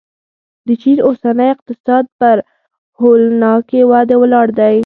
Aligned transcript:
د 0.67 0.69
چین 0.81 0.97
اوسنی 1.07 1.47
اقتصاد 1.55 2.05
پر 2.19 2.35
هولناکې 2.99 3.81
ودې 3.91 4.15
ولاړ 4.21 4.47
دی. 4.59 4.75